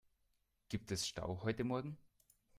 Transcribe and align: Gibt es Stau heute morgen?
Gibt 0.69 0.89
es 0.89 1.05
Stau 1.07 1.43
heute 1.43 1.63
morgen? 1.63 1.95